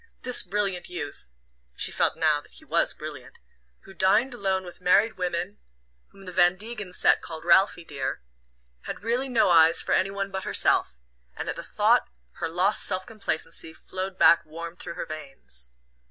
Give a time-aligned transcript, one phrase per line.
[0.21, 1.29] This brilliant youth
[1.75, 3.39] she felt now that he WAS brilliant
[3.81, 5.59] who dined alone with married women,
[6.07, 8.19] whom the "Van Degen set" called "Ralphie, dear,"
[8.85, 10.97] had really no eyes for any one but herself;
[11.35, 15.69] and at the thought her lost self complacency flowed back warm through her veins.